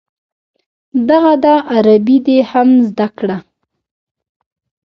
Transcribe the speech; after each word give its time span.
دغه 1.09 1.33
ده 1.43 1.53
عربي 1.71 2.17
دې 2.25 2.37
هم 2.51 2.69
زده 2.89 3.07
کړه. 3.17 3.37